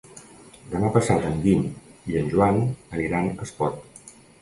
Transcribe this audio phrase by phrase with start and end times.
[0.71, 1.63] Demà passat en Guim
[2.15, 4.15] i en Joan aniran a Espot.